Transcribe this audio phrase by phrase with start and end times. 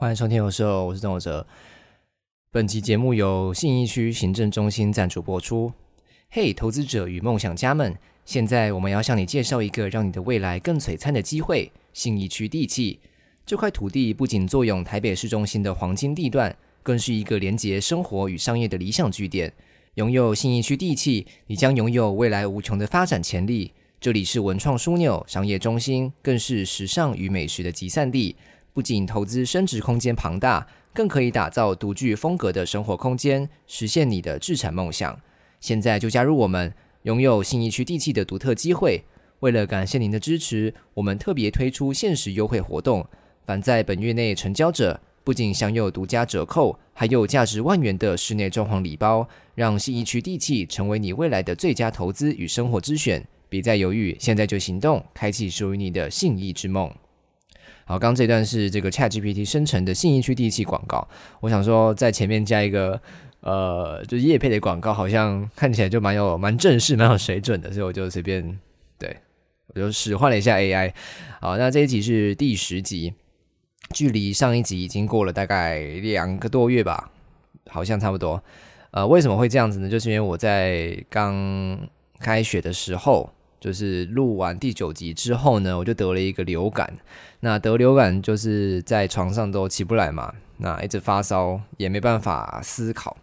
[0.00, 1.44] 欢迎收听有时候，我是郑有哲。
[2.52, 5.72] 本期节目由信义区行政中心赞助播出。
[6.30, 7.92] 嘿，投资者与梦想家们，
[8.24, 13.00] 现在我们要向你介绍一个让你的未来更璀璨的机会——信义区地契。
[13.44, 19.52] 这块土地不仅坐拥台北市中心的黄金地段，更是一个连接生活与商业的理想据点。
[19.94, 23.72] 拥有信义区地契，你将拥有未来无穷的发展潜力。
[24.00, 28.36] 这里是文创枢纽、商业中心，更是时尚与美食的集散地。
[28.78, 30.64] 不仅投资升值空间庞大，
[30.94, 35.20] 更可以打造独具风格的生活空间，实现你的置产梦想。
[35.58, 39.02] 现在就加入我们，拥有信义区地契的独特机会。
[39.40, 43.04] 为了感谢您的支持，我们特别推出限时优惠活动，
[43.44, 53.26] 凡在本月内成交者，不仅享有独家折扣，还有价值万元的室内装潢礼包，让信义区地契成为你未来的最佳投资与生活之选。
[53.48, 56.88] 别再犹豫，现在就行动，开启属于你的信义之梦。
[57.88, 61.08] 好，刚这段是这个 Chat GPT 生成的信义区地契广告。
[61.40, 63.00] 我想说，在前面加一个
[63.40, 68.60] 呃，就是叶配的广告，好像看起来就蛮有蛮正式、蛮有水准的，所以我就随便
[68.98, 69.16] 对
[69.68, 70.92] 我就使唤了一下 AI。
[71.40, 73.14] 好，那这一集是第十集，
[73.94, 77.10] 距离上一集已经过了大概两个多月吧，
[77.70, 78.44] 好像差不多。
[78.90, 79.88] 呃，为什么会这样子呢？
[79.88, 81.88] 就是因为我在刚
[82.20, 83.32] 开学的时候。
[83.60, 86.92] 就是录完第九集之后呢，我就得了一个流感。
[87.40, 93.16] 那得流感就是在床上都起不来嘛，那一直发烧，也没办法思考，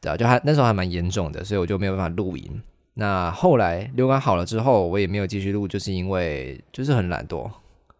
[0.00, 2.62] 对啊，就还那时候还蛮严重的，所以我就没有办法录音。
[2.94, 7.50] 那后来流感好了之后，我也没有继续录，就是因为就是很懒惰，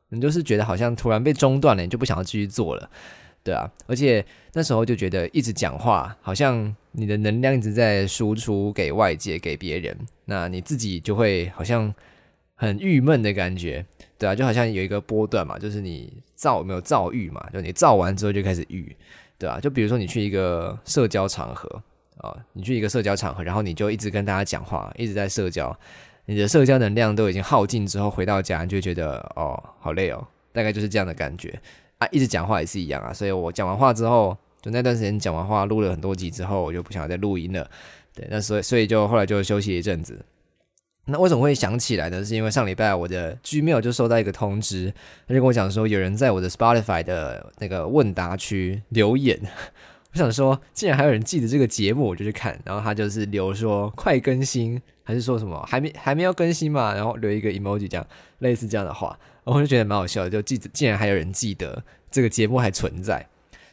[0.09, 2.91] 你就是觉得好像突然被中断了，你就不想要继续做了。
[3.47, 11.95] 对啊，而且那时候就觉得一直讲话，好像你的能量一直在输出给外界、给别人，那你自己就会好像
[12.57, 13.87] 很郁闷的感觉，
[14.19, 18.97] 对啊，就好像有一个波段嘛，就是你躁没有躁郁嘛，就你躁完之后就开始郁，
[19.39, 21.81] 对啊，就比如说你去一个社交场合
[22.17, 25.79] 啊，你去一个社交场合，然后你就一直跟大家讲话，一直在社交，
[26.25, 31.57] 你的社交能量都已经耗尽之后，回到家你就觉得哦，好累哦，大概就是这样的感觉。
[32.11, 37.69] 一直讲话也是一样啊，所以我讲完话之后，就那段时间讲完话，录了很多集之后，我就不想再录音了。
[38.15, 40.25] 对，那所以所以就后来就休息一阵子。
[41.09, 42.25] 那为什么会想起来呢？
[42.25, 44.93] 是因为上礼拜我的 Gmail 就收到一个通知，
[45.29, 49.41] 他就跟我讲说，有人在我的 Spotify 的那个问答区留言。
[50.13, 52.59] 我想说，竟然还有人记得这个节目，我就去看。
[52.65, 56.93] 然后他就是留说快更新，还是说什么还没还没有更新嘛？
[56.95, 58.07] 然后留一个 emoji 这样
[58.39, 59.17] 类似这样的话。
[59.47, 63.25] 我就觉得蛮好笑的，就记得竟然还有人记得这个节目还存在，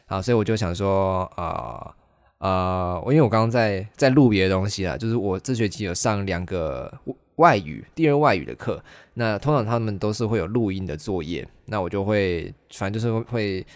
[0.06, 1.94] 啊，所以我就想说，啊
[2.38, 6.92] 啊，因为我刚刚在在录别的东西啦，就是我这学期有上两个
[7.36, 8.80] 外语第二外语的课，
[9.14, 13.66] 那通常他们都是会有录音的作业，那我就会反正就是会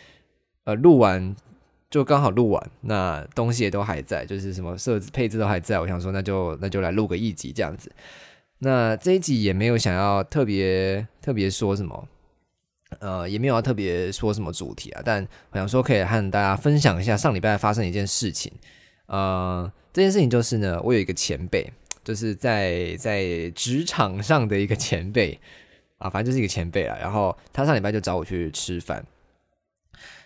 [0.64, 1.34] 呃录完
[1.90, 7.90] 就刚好录完，那东西也都还在，就是什么设置配置都还在，我想说那就那就来录个一集这样子。
[8.60, 12.08] 那这一集也没有想要特别特别说什么，
[12.98, 15.02] 呃，也没有要特别说什么主题啊。
[15.04, 18.52] 但我想说，可以和大家分享一下上礼拜发生一件事情。
[19.06, 25.38] 呃，这件事情就是呢，我有一个前辈，就是在在职场上的一个前辈
[25.98, 26.98] 啊，反正就是一个前辈了。
[26.98, 29.04] 然后他上礼拜就找我去吃饭。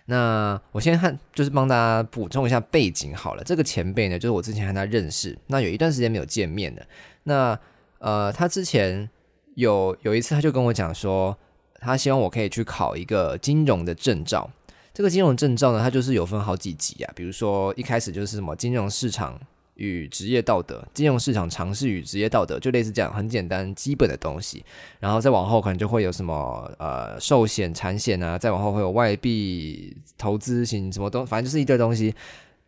[0.07, 3.45] 那我先和就是帮大家补充一下背景好了。
[3.45, 6.85] 这个前辈呢，就是我之前和他认识，那有一段时间没有见面的。
[7.23, 7.59] 那
[8.03, 9.09] 呃，他之前
[9.55, 11.39] 有有一次，他就跟我讲说，
[11.77, 14.51] 他希望我可以去考一个金融的证照。
[14.93, 17.13] 这个金融证照呢，它就是有分好几级啊。
[17.15, 19.41] 比如说一开始就是什么金融市场
[19.75, 24.65] 与职业道德、金融市场常识与职业道德，就类似这样很简单基本的东西。
[24.99, 32.13] 然后再往后可能就会有什么呃寿险、产险啊，再往后会有外币投资型什么东，反正就是一堆东西。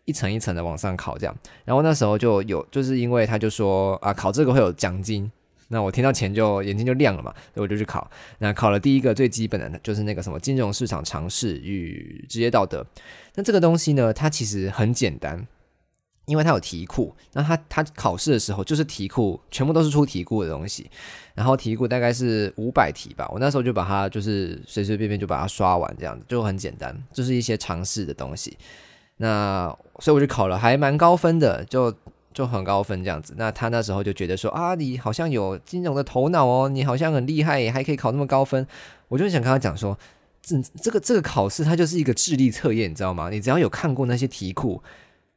[0.05, 1.35] 一层一层的往上考，这样，
[1.65, 5.31] 然后那时候就有，就是因为他就说啊，考这个会有奖金，
[5.69, 8.11] 那我听到钱就眼睛就亮了嘛，所以我就去考。
[8.39, 12.85] 那考了第一个最基本的，就是那个什么金融市场常识与职业道德。
[13.35, 15.47] 那这个东西呢，它其实很简单，
[16.27, 17.17] 因为它有题库。
[17.33, 20.91] 那它它考试的时候就是题库，全部都是出题库的东西。
[21.35, 28.57] 然后题库大概是五百题吧，我那时候就把它就是随随便便就把它刷完，这样子就很简单，就是一些常识的东西。
[29.17, 31.95] 那所以我就考了，还蛮高分的，就
[32.33, 33.35] 就很高分这样子。
[33.37, 38.67] 那他那时候就觉得说啊，你好像有金融的头脑哦，你好像很厉害，还可以考那么高分。
[39.09, 39.97] 我就想跟他讲说，
[40.43, 43.31] 这这个这个考试它就是一个智力测验，你知道吗？
[43.31, 44.83] 你只要有看过那些题库，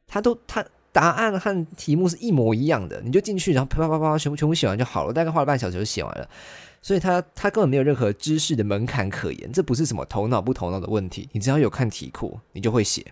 [0.08, 6.28] 他都他答案和题目是一模一样的，你就进去，然后啪啪啪啪全部全部写完就好了，大概花了半小时就写完了。
[6.82, 13.04] 所以他他根本没有任何知识的门槛可言，这不是什么头脑不头脑的问题，你只要有看题库，你就会写。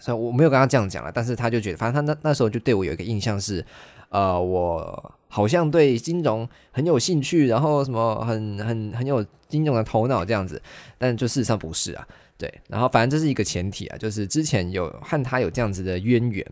[0.00, 3.64] 所以我没有跟他这样讲了，但是他就觉得，反正他那那时候就对我有一个印象是，
[4.08, 10.60] 呃，我好像对金融很有兴趣，然后什么很很很有金融的头脑这样子，
[10.96, 12.08] 但就事实上不是啊，
[12.38, 12.52] 对。
[12.66, 16.44] 然后反正这是一个前提啊，就是之前有和他有这样子的渊源。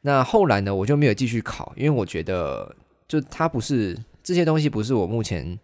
[0.00, 2.74] 那后来呢，我就没有继续考，因为我觉得
[3.06, 5.58] 就他不是这些东西，不是我目前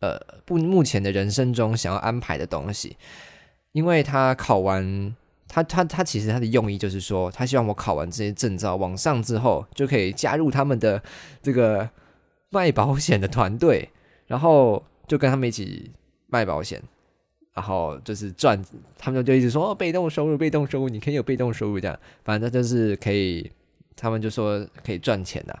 [0.00, 2.96] 呃不目前的人生中想要安排的东西，
[3.72, 5.14] 因为他考完。
[5.54, 11.02] 他他他其实他的用意就是说，他希望我考完这些证照往上之后，就可以加入他们的
[11.42, 11.86] 这个
[12.48, 13.90] 卖保险的团队，
[14.26, 15.90] 然后就跟他们一起
[16.28, 16.82] 卖保险，
[17.52, 18.58] 然后就是赚，
[18.96, 23.52] 他们就一直说哦，被动收入，被动收入，你可以有被动收入这样，反正就是可以，
[23.94, 25.58] 他们就说可以赚钱的。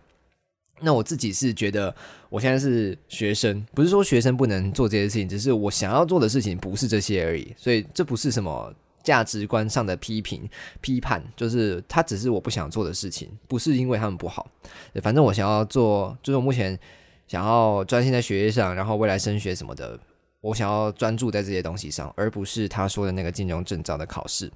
[0.80, 1.94] 那我自己是觉得，
[2.30, 8.74] 我现在是学生，不是说学生不能做这些事情，只是我想要做的事情不是这些而已，所以这不是什么。
[9.02, 10.48] 价值观上的批评、
[10.80, 14.50] 批判，就是他只是我不想做的事情，不是因为他们不好。
[15.02, 16.78] 反正我想要做，就是我目前
[17.26, 19.98] 想要专心在学业上，然后未来升学什么的，
[20.40, 24.50] 我想要专注在这些东西上，而不是他说的那个金融证照的考试。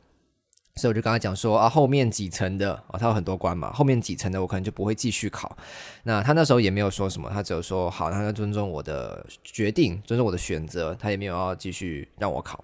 [0.78, 5.56] 所以我就跟他讲说啊，后面几层的啊，他有很多关嘛，后面几层的我可能就不会继续考。
[6.02, 12.62] 那他那时候也没有说什么，他只有说好，他尊重我的决定，尊重我的选择，他也没有要继续让我考。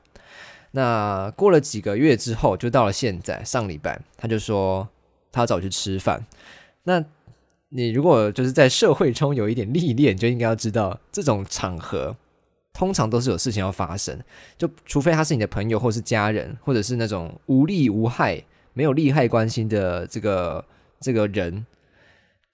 [0.73, 4.89] 那过了几个月之后，就到了现在上礼拜，他就说
[5.31, 6.27] 他找我去吃饭。
[6.85, 7.05] 那
[7.69, 12.17] 你如果就是在社会中有一点历练，就应该要知道这种场合
[12.73, 14.19] 通常都是有事情要发生，
[14.57, 18.43] 就除非他是你的朋友，或是家人，或者是那种无利无害、
[18.73, 20.65] 没有利害关系的这个
[21.01, 21.67] 这个人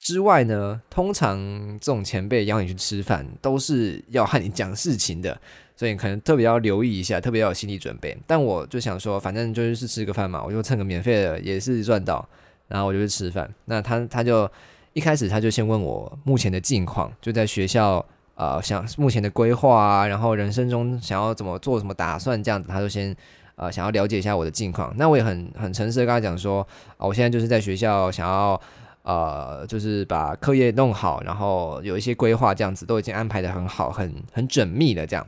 [0.00, 1.38] 之外呢，通常
[1.80, 5.40] 这种前辈邀你去吃饭，都是要和你讲事情的。
[5.78, 8.18] 所以可能特别要留意一下，特别要有心理准备。
[8.26, 12.28] 但我就想说，反正就是吃个饭嘛，我就蹭个免费的，也是赚到。
[12.66, 13.48] 然后我就去吃饭。
[13.66, 14.50] 那他他就
[14.92, 18.04] 一开始他就先问我目前的近况，就在学校
[18.34, 23.14] 啊，想目前的规划啊，然后人生中想要怎么做什么打算这样子，他就先
[23.54, 24.92] 呃想要了解一下我的近况。
[24.98, 26.66] 那我也很很诚实的跟他讲说，
[26.96, 28.60] 啊，我现在就是在学校想要
[29.02, 35.24] 呃，就是把课业弄好，然后有一些规划这样子，都已经安排的很好，很很缜密的这样。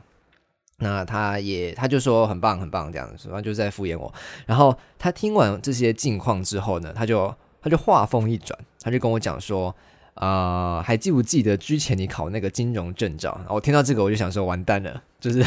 [0.83, 4.11] 那他也，他就说很棒很棒这样子，然后就在敷衍我。
[4.47, 9.73] 然后他听完这些近况之后呢，他就他就话锋一转，他就跟我讲说，
[10.15, 13.39] 啊，还记不记得之前你考那个金融证照？
[13.47, 15.45] 我听到这个我就想说，完蛋了，就是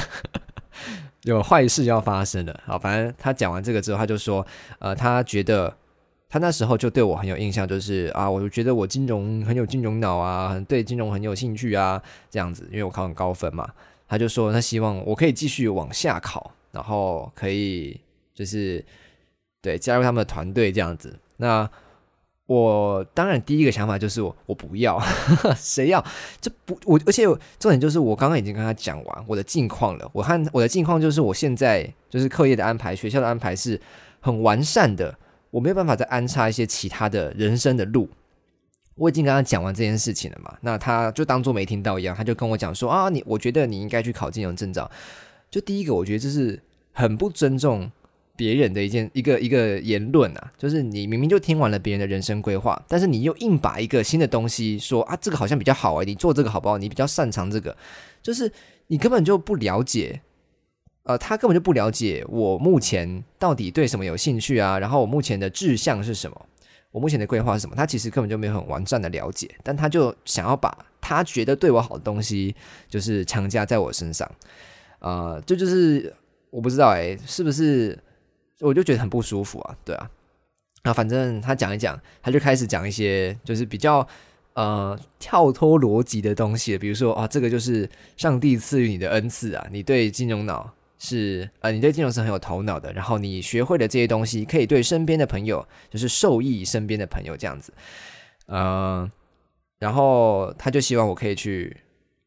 [1.25, 2.60] 有坏事要发生了。
[2.64, 4.46] 好，反正他讲完这个之后，他就说，
[4.78, 5.76] 呃，他觉得
[6.28, 12.00] 他那时候就对我很有印象，就是啊，我就觉得我金融很有金融脑啊，对金融很有兴趣啊，
[12.31, 13.69] 这样子，因为我考很高分嘛。
[14.08, 18.00] 他就说他希望我可以继续往下考，然后可以
[18.34, 18.84] 就是
[19.60, 21.18] 对加入他们的团队这样子。
[21.36, 21.68] 那
[22.46, 25.00] 我当然第一个想法就是我我不要，
[25.56, 26.04] 谁要？
[26.40, 27.24] 这不我，而且
[27.58, 30.08] 重点就是我刚刚已经跟他讲完我的近况了。
[30.12, 33.80] 我看我的近况就是我现在就是课业的安排、学校的安排是
[34.20, 35.18] 很完善的，
[35.50, 38.08] 我没有办法再安插一些其他的人生的路。
[38.96, 44.91] 我已经跟他讲完这件事情了嘛，那他就当做没听到一样，他就跟我讲说啊，你我觉得你应该去考金融证照。
[45.50, 46.61] 就第一个，我觉得这是
[46.93, 47.91] 很不尊重
[48.37, 56.79] 别人的一件一个一个言论啊，就是你明明就听完了别人的人生规划，但是你又硬把一个新的东西说啊，这个好像比较好哎，你做这个好不好？
[56.79, 57.77] 你比较擅长这个，
[58.22, 58.51] 就是
[58.86, 60.20] 你根本就不了解，
[61.03, 66.46] 呃，他根本就不了解我目前到底对什么有兴趣啊，然后我目前的志向是什么。
[66.94, 67.74] 我目前的规划是什么？
[67.74, 72.55] 他其实根本就没有很完善的了解，但他就想要把他觉得对我好的东西，
[72.89, 74.31] 就是强加在我身上。
[75.01, 76.15] 啊，这就是
[76.51, 77.98] 我不知道哎，是不是？
[78.60, 80.08] 我就觉得很不舒服啊，对啊。
[80.84, 84.06] 那反正他讲一讲，他就开始讲一些就是比较
[84.53, 90.72] 呃跳脱逻辑的东西，比如说啊，这个就是上帝赐予你的恩赐啊，你对金融脑。
[91.06, 97.75] 是呃，你对金融是很有头脑的，然后你学会了这些东西，可以对身边的朋友，就是受益身边的朋友这样子，
[98.46, 99.11] 嗯，
[99.79, 101.77] 然后他就希望我可以去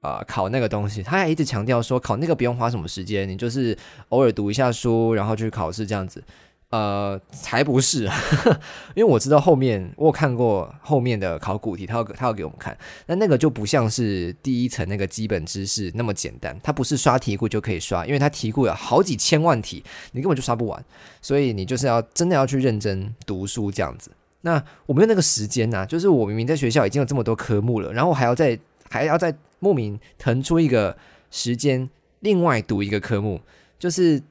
[0.02, 3.76] 啊考那个东西，他还一直强调说考那个不用花什么时间，你就是
[4.10, 6.24] 偶尔读一下书，然后去考试这样子。
[6.70, 8.04] 呃，才不是，
[8.94, 19.82] 因为我知道后面我有看过后面的考古题，他要他要给我们看，那那个就不像是第一层那个基本知识那么简单，它不是刷题库就可以刷，因为它题库有好几千万题，
[20.12, 20.84] 你根本就刷不完，
[21.22, 24.12] 所以你就是要真的要去认真读书这样子。
[24.42, 28.60] 那我没有那个时间呐，就是我明明在学校已经有这么多科目了，然后还要再
[28.90, 30.98] 还要再莫名腾出一个
[31.32, 33.40] 时间，另外读一个科目，
[33.80, 34.22] 就是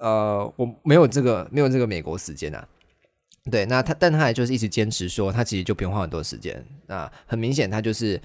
[0.00, 2.66] 呃，我没有这个没有这个美国时间啊。
[3.50, 6.62] 对，那他但他还就是一直坚持说，他其实就不用花很多时间。
[6.86, 8.20] 那很明显，他就是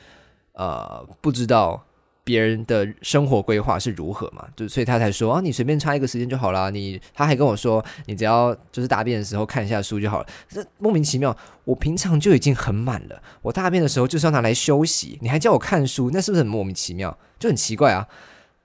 [0.52, 1.82] 呃不知道
[2.26, 6.70] 别人的生活规划是如何嘛，就所以他才说啊，你随便插一个时间就好了。
[6.70, 10.28] 你他还跟我说，你只要就是大便的时候看一下书就好了。
[10.50, 17.18] 这莫名其妙，我平常就已经很满了，我大便的时候就是要拿来休息，你还叫我看书，那是不是很莫名其妙？
[17.40, 18.08] 就很奇怪啊。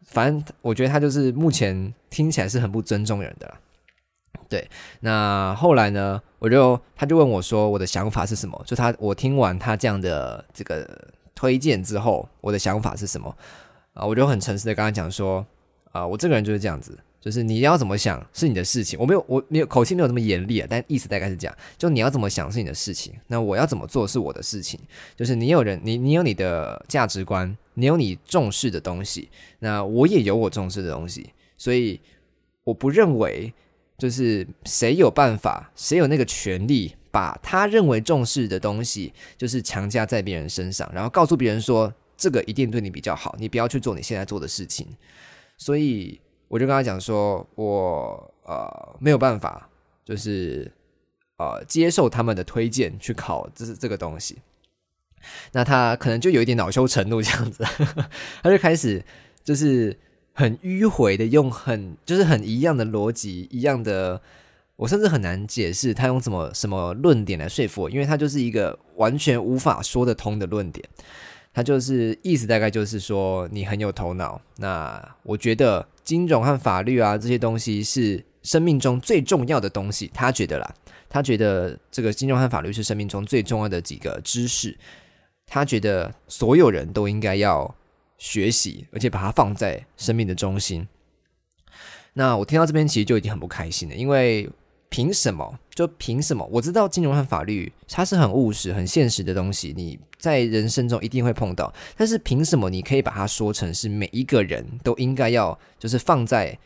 [0.09, 3.55] 反正我觉得他就是目前听起来是很不尊重人的。
[4.49, 4.69] 对，
[5.01, 6.21] 那后来呢？
[6.39, 10.89] 我就他就问我说：“我的想法是什么？”就他我听完他这样的这个
[11.35, 13.37] 推荐之后，我的想法是什么？
[13.93, 15.45] 啊，我就很诚实的跟他讲说
[15.93, 18.99] ：“啊，我这个人就是这样子，就是你要怎么想是你的事情。
[18.99, 24.79] 我没有我没有口气没有这么严厉啊，但意思大概是这样：就你要怎么想是你的事情，那我要怎么做是我的事情。
[25.17, 32.01] 就是你有人你你有你的价值观，你有你重视的东西，那我也有我重视的东西，所以
[32.65, 33.53] 我不认为。”
[33.99, 44.87] 就是谁有办法，谁有那个权利，把他认为重视的东西，就是强加在别人身上，然后告诉别人说这个一定对你比较好，你不要去做你现在做的事情。
[45.57, 49.69] 所以我就跟他讲说，我呃没有办法，
[50.05, 50.71] 就是
[51.37, 54.39] 呃接受他们的推荐去考，这是这个东西。
[55.53, 57.65] 那他可能就有一点恼羞成怒这样子，
[58.43, 59.05] 他就开始
[59.45, 59.97] 就是。
[60.39, 64.23] 很迂回的用很就是很一样的逻辑一样的，
[64.77, 70.89] 我甚至很难解释他用什么什么论点来说服我，因为他就是一个完全无法说得通的论点。
[71.53, 74.41] 他就是意思大概就是说你很有头脑。
[74.59, 80.11] 那我觉得金融和法律啊这些东西是生命中最重要的东西。
[80.15, 80.75] 他觉得啦，
[81.07, 84.79] 他觉得这个金融和法律是生命中最重要的几个知识。
[85.47, 87.75] 他觉得所有人都应该要。
[88.21, 90.89] 学习，而且把它放在生命的中心。
[92.15, 94.51] 那我听到这边其实就已经很不开心了，因为
[94.91, 95.59] 凭什么？
[95.75, 96.47] 就凭什么？
[96.51, 101.73] 我知道金融和法律它是很务实、很现实的东西，你在人生中一定会碰到。
[101.97, 106.59] 但是凭什么你可以把它说成是每一个人都应该要就是放在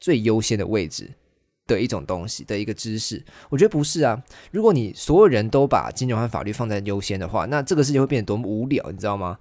[0.00, 1.10] 最优先的位置
[1.66, 3.22] 的一种东西的一个知识？
[3.50, 4.22] 我觉得不是啊。
[4.50, 9.38] 如果你所有人都把金融和法律放在优先的话，那这个世界会变得多么无聊，你知道吗？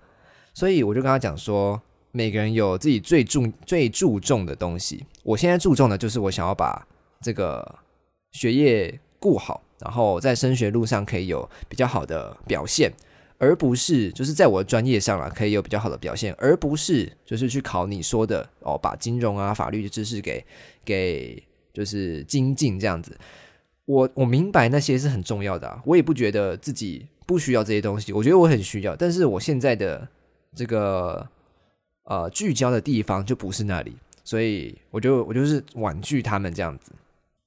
[0.53, 5.05] 所以我就跟他讲说，每个人有自己最注最注重的东西。
[5.23, 6.85] 我现在注重的就是我想要把
[7.21, 7.75] 这个
[8.33, 12.91] 学业顾好，然后在升学路上可以有比较好的表现，
[13.37, 20.45] 而不是就是在我的专业上啊可以有比较好的表现，而不是就是去考你说的哦，把金融啊法律的知识给
[20.83, 21.41] 给
[21.73, 23.17] 就是精进这样子。
[23.85, 30.07] 我我明白那些是很重要的，我也不觉得自己不需要这些东西，我觉得我很需要，但是我现在的。
[30.55, 31.27] 这个
[32.03, 36.91] 呃聚焦的地方就不是那里，所以我就我就是婉拒他们这样子，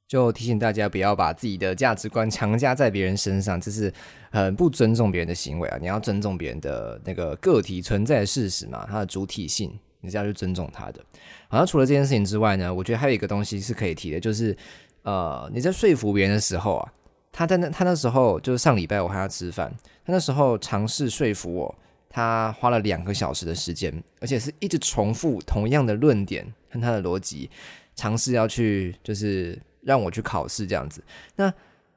[0.09, 3.93] 就提醒大家不要把自己的价值观强加在别人身上，这是
[4.31, 5.79] 很不尊重别人的行为啊！
[5.81, 11.05] 你要尊重别人的那个个体存在的事实嘛，它的主体性，你是要去尊重他的。
[11.49, 14.57] 好像除了这件事情之外呢，我觉得还有一个东西是可以提的，就是
[15.03, 16.93] 呃你在说服别人的时候啊，
[17.33, 19.73] 他在那他那时候就是上礼拜我和他吃饭，
[20.05, 21.75] 他那时候尝试说服我。
[22.09, 27.51] 他花了两个小时的时间，而且是一直重复同样的论点和他的逻辑，
[27.95, 31.03] 尝试要去就是让我去考试这样子。
[31.37, 31.51] 那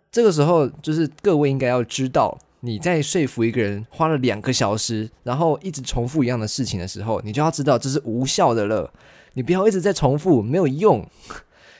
[0.10, 8.93] 这个时候，就是各位应该要知道，你在说服一个人花了两个小时，然后一直重复一样的事情的时候，你就要知道这是无效的了。
[9.34, 11.05] 你不要一直在重复，没有用。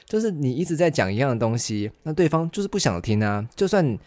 [0.04, 3.48] 就是你一直在讲一样的东西，那对方就是不想听啊。
[3.56, 3.98] 就算。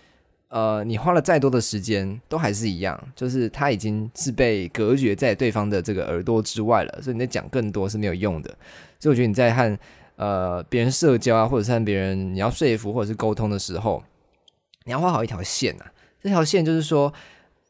[0.49, 8.55] 呃，你花了再多的时间，都还是一样，就是他已经是被隔绝在对方的这个耳朵之外了，所以你在讲更多是没有用的。
[8.99, 9.79] 所以我觉得你在和
[10.15, 14.03] 呃别人社交啊，或者是和别人你要说服或者是沟通的时候，
[14.85, 15.91] 你要画好一条线啊。
[16.21, 17.13] 这条线就是说，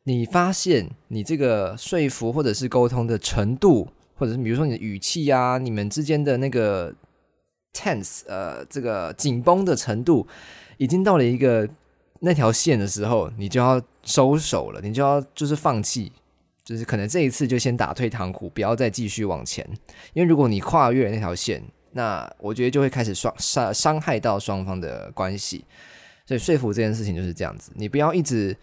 [0.04, 6.94] 你发现你这个说服或者是沟通的程度，或者是比如说你的语气啊，你们之间的那个
[7.74, 10.28] tense，呃，这个紧绷的程度，
[10.78, 11.68] 已经到了一个。
[12.26, 16.10] 那条线的时候，你就要收手了，你就要就是放弃，
[16.64, 19.70] 就是可能这一次就先打退堂鼓，不要再继续往前。
[20.14, 21.62] 因为如果你跨越那条线，
[21.94, 25.64] 那我觉得就会开始双伤伤害到双方的关系。
[26.26, 28.56] 所以说服这件事情就是这样子，你不要一直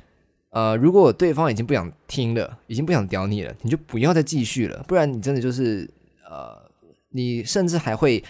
[0.51, 5.89] 呃，如果对方已经不想听了，已经不想屌你了，你就不要再继续了，不然你真的就是
[6.29, 6.71] 呃，
[7.09, 8.23] 你甚至还会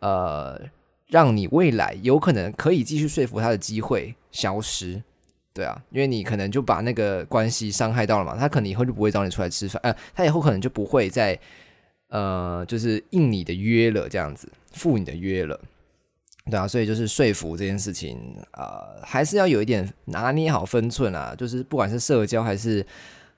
[0.00, 0.60] 呃。
[1.10, 5.02] 让你未来有可能可以继续说服他的机会消失，
[5.54, 11.40] 对啊，因为你可能就把那个关系伤害到了嘛，他可能以后就不会找你出来吃饭，呃，他以后可能就不会再
[12.08, 15.58] 呃，就是应你的约了，这样子，赴你的约了。
[16.50, 18.18] 对啊，所以就是说服这件事情，
[18.52, 21.34] 呃，还是要有一点拿捏好分寸啊。
[21.36, 22.84] 就是不管是社交还是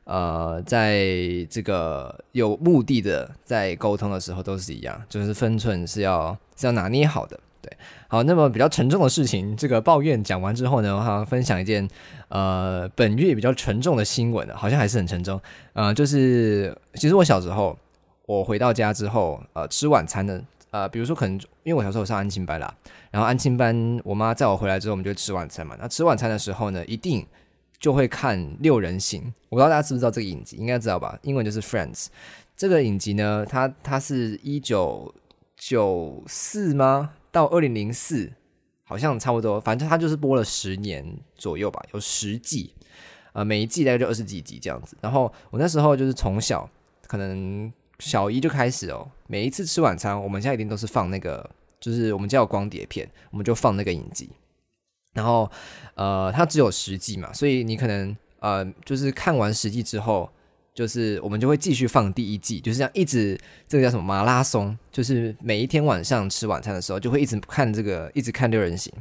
[0.05, 1.05] 呃，在
[1.51, 7.39] 这个有目的的在沟通的时候，都是一样，就是分寸是要是要拿捏好的。
[7.61, 7.71] 对，
[8.07, 11.87] 好，那么比较沉重的事情，这个抱怨讲完之后呢，我要分享一件
[12.29, 15.39] 呃本月比较沉重的新闻好像还是很沉重。
[15.73, 17.77] 呃，就是其实我小时候，
[18.31, 20.41] 我回到家之后，呃，吃晚餐的。
[20.71, 21.35] 呃，比如说可能
[21.65, 22.73] 因为我小时候上安亲班啦，
[23.11, 25.77] 然后安亲班我妈载我回来之后，我们就吃晚餐嘛。
[25.81, 27.27] 那吃晚餐的时候呢，一定
[27.81, 29.21] 就会看《六人行》。
[29.49, 31.19] 我不知道大家知不知道这个影集，应该知道吧？
[31.23, 32.05] 英文就是《Friends》。
[32.57, 35.13] 这个影集呢，它它是一九
[35.57, 37.15] 九四吗？
[37.33, 38.31] 到二零零四，
[38.85, 39.61] 好像差不多。
[39.61, 42.73] 反正它就是播了十年左右吧，有十季。
[43.33, 44.97] 呃，每一季大概就二十几集这样子。
[45.01, 46.71] 然后我那时候就是从小
[47.09, 47.73] 可能。
[48.01, 54.31] 小一就开始哦，每一次吃晚餐，我们家一定都是放那个，就是我们家有光碟片，我们就放那个影集。
[55.13, 55.51] 然后，
[55.95, 60.31] 呃，它只有十季嘛，所以你可能呃，就是看完十季之后，
[60.73, 63.39] 就是我们就会继续放第一季，就是这样一直
[63.69, 68.93] 这个叫什么马拉松，就是每一天晚上吃晚餐的时候，就会一直看这个，一直看六人行，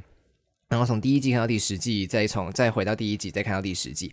[0.68, 4.12] 然后从第一季看到第十季，再从再回到第一季，再看到第十季。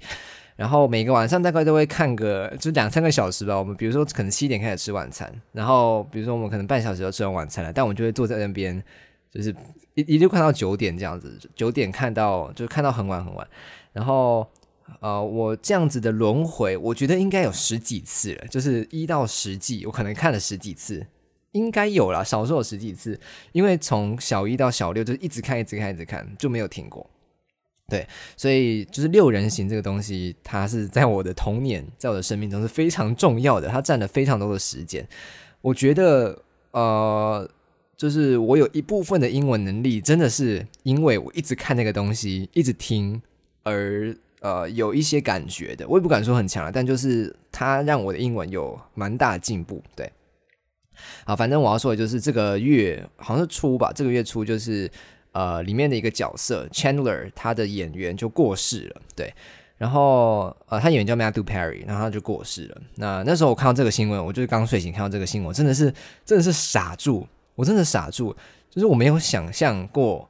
[0.56, 3.56] 然后每个晚上大概都会看个就两三个小时吧。
[3.56, 8.82] 我们比如说可能七点开始吃晚餐，然后比如说我们可能半小时就吃完晚餐了，但我们就会坐在那边，
[9.30, 9.54] 就是
[9.94, 13.46] 一一路看到九点这样子，九点看到就看到很晚很晚。
[13.92, 14.46] 然后
[15.00, 21.06] 呃，我这样子的轮回，我觉得应该有十几次了，就是一到十季，我可能看了十几次，
[21.52, 23.18] 应该有了，少说有十几次，
[23.52, 27.10] 因为从小一到小六就一直看，一直看，一直看，就没有停过。
[27.88, 28.04] 对，
[28.36, 35.06] 所以就是六人行这个东西，它是在我的童年，在我的生命中是非常重要的，它占了非常多的时间。
[35.60, 37.48] 我觉得，呃，
[37.96, 43.22] 就是我有一部分的英文能力，真的是因为我一直看那个东西，一直听，
[43.62, 45.86] 而呃有一些感觉的。
[45.86, 49.80] 我也不敢说很强了，但就是它让我的英文有蛮大的进步。
[49.94, 50.10] 对，
[51.24, 54.90] 好，反正我要说的就是这个月好像是初吧，这个月初就是。
[55.36, 59.30] 呃，里面的一个角色 Chandler，他的演员就过世了，对。
[59.76, 62.80] 然后呃，他演员叫 Matthew Perry，然后他就过世了。
[62.94, 65.92] 那那时候我看到这个新闻，我就是刚睡醒看到这个新闻，真的是
[66.24, 68.34] 真的是傻住，我真的傻住，
[68.70, 70.26] 就是我没有想象过，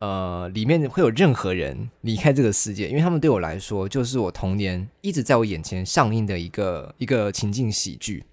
[0.00, 8.24] 呃，里面会有任何人离开这个世界，因为他们对我来说就是我童年一直在我眼前上映的一个一个情境喜剧，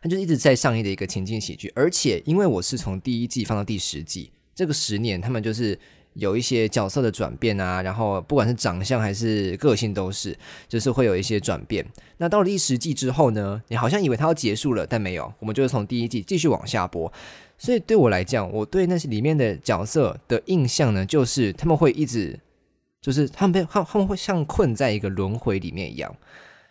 [0.00, 4.32] 他就一直在上映的一个情境喜剧，而且因为我是从第一季放到第十季。
[4.54, 5.78] 这个十年，他们就是
[6.14, 10.36] 有一些角色的转变啊，然后不管是长相还是个性，都是
[10.68, 11.84] 就是会有一些转变。
[12.18, 17.10] 那到了第十季之后呢，你好像以为它要结束了，但没有，我们就是从第一季继续往下播。
[17.56, 22.38] 所以对我来讲，我对那些里面的角色的印象呢，就是他们会一直，
[23.00, 26.14] 就是他们被他他们会像困在一个轮回里面一样，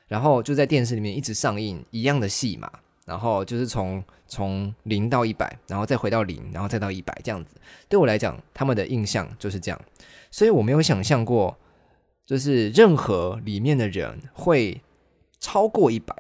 [0.07, 2.69] 然后就在电视里面一直上映一样的戏码。
[3.05, 7.55] 然后就是从从零到一百，然后再回到零，然后再到一百这样子。
[7.89, 9.81] 对我来讲，他们的印象就是这样，
[10.29, 11.57] 所以我没有想象过，
[12.25, 14.79] 就是任何里面的人会
[15.39, 16.15] 超过一百。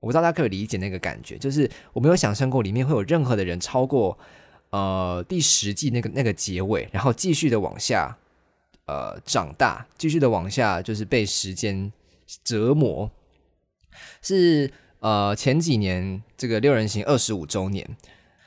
[0.00, 4.18] 我不知道大家可以理解那个感觉，就是我没有想象过里面会有任何的人超过
[4.70, 8.16] 呃第十季那个那个结尾，然后继续的往下
[8.86, 11.92] 呃长大，继续的往下就是被时间
[12.42, 13.10] 折磨，
[14.22, 14.70] 是。
[15.04, 17.86] 呃，前几年这个六人行二十五周年，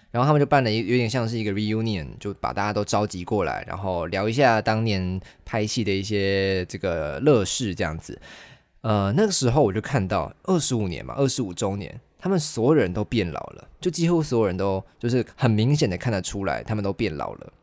[0.10, 8.20] 然后他们就办了一有点像是一个 reunion，就把大家都召集过来，然后聊一下当年拍戏的一些这个乐事这样子。
[8.82, 17.54] 呃，那个时候我就看到二十五年嘛，二十五周年，他们所有人都变老了，就几乎所有人都就是很明显的看得出来，他们都变老了。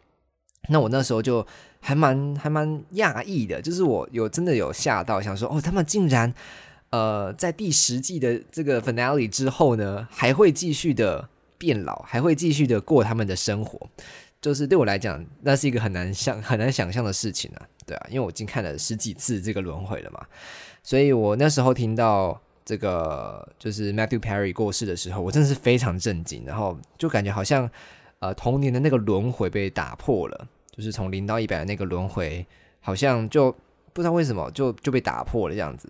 [0.69, 1.45] 那我那时候就
[1.81, 6.33] 还蛮还蛮讶异的，就是我有真的有吓到，想说哦，他们竟然。
[6.95, 11.29] 呃，在第十季的这个 finale 之后呢，还会继续的
[11.59, 13.91] 变老，还会继续的过他们的生活。
[14.41, 17.67] 就是对我来讲，那是一个很难想、很难想象的事情啊。
[17.85, 20.25] 对啊，因为我已经看了十几次这个轮回了嘛，
[20.85, 27.69] 所以我那时候听到这个就是 Matthew Perry 过世的时候，我真的是非常震惊，然后就感觉好像
[28.21, 32.47] 呃童年的那个轮回被打破了，就是从零到一百的那个轮回，
[32.81, 33.51] 好像就
[33.93, 35.89] 不知道为什么就就被打破了这样子。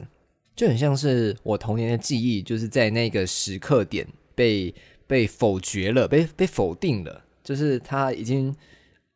[0.56, 4.72] 就很像是我童年的记忆，就是在那个时刻点被
[5.06, 8.54] 被否决了，被被否定了，就是他已经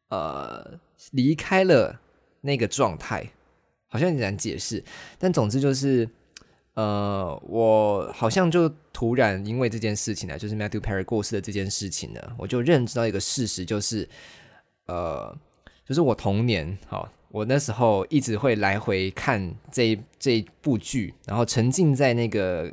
[0.08, 0.78] 呃
[1.12, 2.00] 离开了
[2.40, 3.24] 那个状态，
[3.86, 4.82] 好像很难解释。
[5.16, 6.08] 但总之就是，
[6.74, 14.08] 呃，我好像就突然因为这件事情呢，就是 Matthew Perry 过世的这件事情呢，我就认知到一个事实，就是
[14.86, 15.36] 呃，
[15.86, 17.08] 就是我童年好。
[17.30, 22.72] 我那时候一直会来回看这这部剧，然后沉浸在那个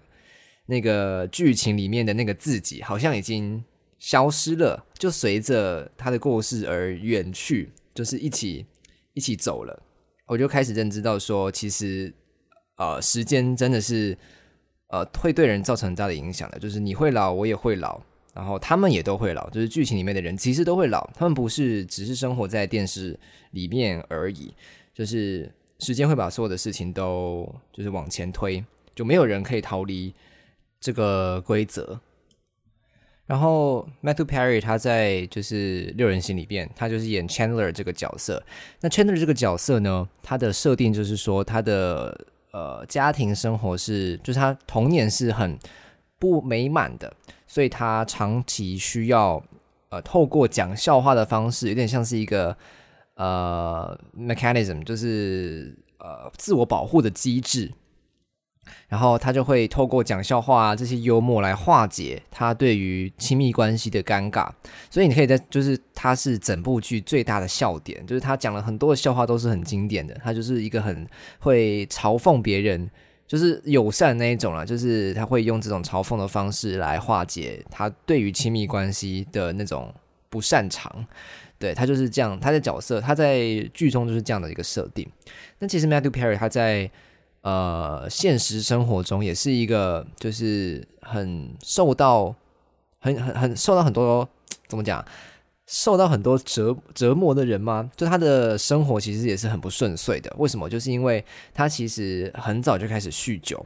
[0.67, 3.63] 那个剧情里面的那个自己，好像已经
[3.99, 8.65] 消失了，就随着他的过世而远去，就是一起
[9.13, 9.83] 一起走了。
[10.27, 12.13] 我就开始认知到说，其实
[12.77, 14.17] 呃，时间真的是
[14.87, 18.01] 呃会对人造成很大的影响的，就是你会老，我也会老。
[18.35, 23.17] 然后他们也都会老，就是剧情里面的人其实都会老，他们不是只是生活在电视
[23.51, 24.53] 里面而已，
[24.93, 28.61] 就是时间会把所有的事情都就是往前推，
[28.93, 30.13] 就没有人可以逃离
[30.81, 31.97] 这个规则。
[33.25, 38.43] 然后 Matthew Perry 他在就是六人行里边，他就是演 Chandler 这个角色。
[38.81, 45.57] 那 Chandler 这个角色呢，他的设定就是说他的呃家庭生活是，就是他童年是很
[46.25, 47.13] 不美满的。
[47.45, 49.41] 所以他长期需要
[49.89, 52.57] 呃透过讲笑话的方式，有点像是一个
[53.13, 57.71] 呃 mechanism，就是呃自我保护的机制。
[58.87, 64.49] 然后他就会透过讲笑话这些幽默来化解他对于亲密关系的尴尬。
[64.89, 70.15] 所以你可以在就是他是整部剧最大的笑点，就是他讲了很多的笑话都是很经典的。
[70.23, 71.07] 他就是一个很
[71.39, 72.89] 会嘲讽别人。
[73.27, 79.93] 就是友善那一种啦，就是他会用这种嘲讽的方式来化解他对于亲密关系的那种
[80.29, 81.05] 不擅长。
[81.57, 83.39] 对他就是这样，他的角色他在
[83.73, 85.09] 剧中就是这样的一个设定。
[85.59, 86.91] 那其实 Matthew Perry 他在
[87.41, 92.35] 呃现实生活中也是一个，就是很受到
[92.99, 94.27] 很很很受到很多
[94.67, 95.03] 怎么讲？
[95.67, 97.89] 受到很多折折磨的人吗？
[97.95, 100.33] 就他的生活其实也是很不顺遂的。
[100.37, 100.69] 为什么？
[100.69, 101.23] 就是因为
[101.53, 103.65] 他其实很早就开始酗酒，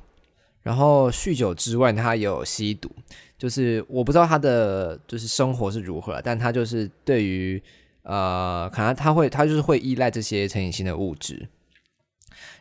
[0.62, 2.90] 然后酗酒之外，他有吸毒。
[3.38, 7.62] 就是我不知道他的就是生活是如何，但他就是对于
[8.04, 11.48] 呃，可能他会他就是会依赖这些成瘾性的物质，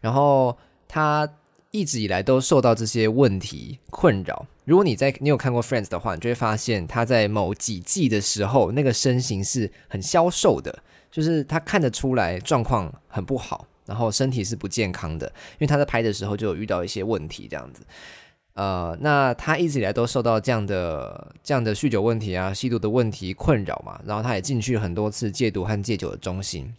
[0.00, 1.28] 然后他。
[1.70, 4.46] 一直以来都受到这些问题困扰。
[4.64, 15.26] 如果你在你有看过《Friends》的话，你就会发现他在某几季的时候，那个身形是很消瘦的，就是他看得出来状况很不好，然后身体是不健康的。
[15.26, 17.82] 因为他在拍的时候就有遇到一些问题，这样子。
[18.54, 26.74] 呃，那他一直以来都受到这样的这样的酗酒问题啊、吸毒的问题困扰嘛，然后他也进去很多次戒毒和戒酒的中心。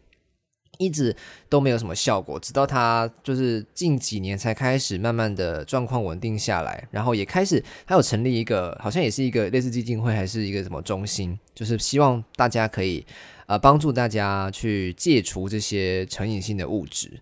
[0.79, 1.13] 一直
[1.49, 13.05] 都没有什么效果，直到他就是近几年才开始慢慢的状况稳定下来，然后也开始他有成立一个，好像也是一个类似基金会还是一个什么中心，就是希望大家可以
[13.45, 17.19] 呃帮助大家去戒除这些成瘾性的物质。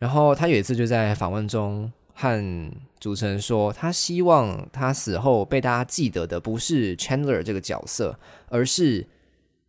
[0.00, 8.18] 然后他有一次就在访问中和主持人说，他希望他死后被大家记得的不是 Chandler 这个角色，
[8.48, 9.06] 而是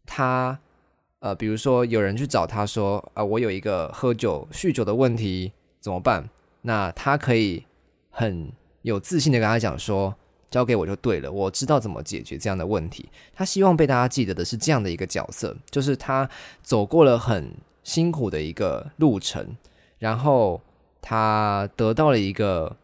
[0.08, 0.60] 他。
[1.24, 6.30] 呃，比如说有人去找他说，啊，我有一个喝酒、酗酒的问题，怎么办？
[6.64, 7.64] 那他可以
[8.10, 10.14] 很有自信的跟他讲说，
[10.52, 13.08] 交给我就对了，我知道怎么解决这样的问题。
[13.34, 16.30] 他希望被大家记得的是这样的一个角色，就是他
[16.62, 17.54] 走过了很
[17.86, 19.56] 辛苦的一个路程，
[20.00, 20.60] 然后
[21.02, 22.76] 他得到了一个。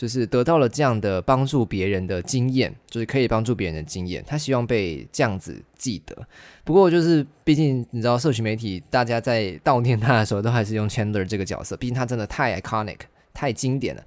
[0.00, 4.24] 就是得到了这样的帮助别人的经验，就是可以帮助别人的经验。
[4.26, 6.26] 他希望被这样子记得。
[6.64, 11.76] 不过，就是毕竟你知道，社群媒体大家在悼念他的时候，都还是用 Chandler 这个角色。
[11.76, 12.96] 毕竟他真的太 iconic，
[13.34, 14.02] 太经典了，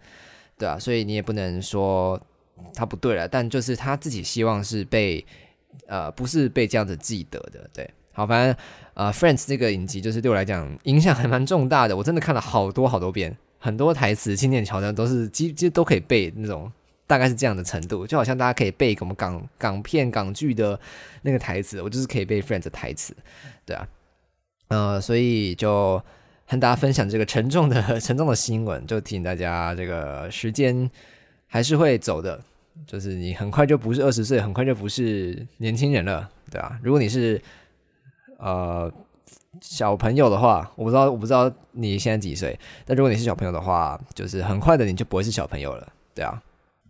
[0.57, 2.19] 对啊，所以你也不能说
[2.73, 3.27] 他不对了。
[3.27, 5.23] 但就是他自己希望是被
[5.85, 7.69] 呃，不是被这样子记得的。
[7.71, 8.55] 对，好，反正
[8.95, 11.95] 呃，Friends 这个影集就是对我来讲影响还蛮重大的。
[11.95, 13.37] 我真的看了好多好多遍。
[13.63, 16.69] 很多台词、经典桥段都是基基都可以背那种，
[17.07, 20.77] 大概是这样的程度，就好像大家可以背我们港港片、港剧的
[21.21, 23.15] 那个台词，我就是可以背 Friends 的台词，
[23.65, 23.87] 对啊，
[24.67, 26.03] 呃，所以就
[26.45, 30.91] 和大家分享这个沉重的、 沉重的新闻，就提醒大家，这个时间
[31.47, 32.43] 还是会走的，
[32.85, 37.41] 就是你很快就不是二十岁，很快就不是年轻人了，对啊，如果你是
[38.39, 38.91] 呃。
[39.61, 42.57] 小朋友的话，我不知道，我不知道你现在几岁。
[42.85, 46.41] 但如果你是小朋友的话，就是很快的你就不会是小朋友了，对啊。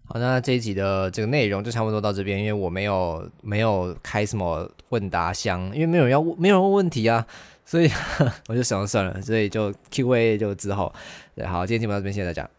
[0.05, 7.25] 好，那这一集的这个内容就差不多到这边，因为我没有没有开什么问答箱，因为没有人要问，没有人问问题啊，
[7.65, 7.89] 所以
[8.47, 10.93] 我就想算了，所以就 Q&A 就之后。
[11.35, 12.49] 对，好，今天节目到这边，谢谢大家。